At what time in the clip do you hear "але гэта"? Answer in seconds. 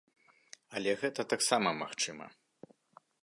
0.77-1.21